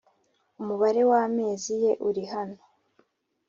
Umubare 0.61 1.01
w 1.09 1.11
amezi 1.23 1.71
ye 1.83 1.91
uri 2.07 2.23
hano 2.33 2.59